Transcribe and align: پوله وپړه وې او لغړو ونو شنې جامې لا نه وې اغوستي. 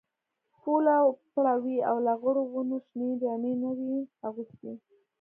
پوله 0.61 0.95
وپړه 1.07 1.53
وې 1.63 1.77
او 1.89 1.95
لغړو 2.07 2.43
ونو 2.53 2.77
شنې 2.85 3.09
جامې 3.21 3.53
لا 3.61 3.71
نه 3.71 3.71
وې 3.89 3.99
اغوستي. 4.27 4.73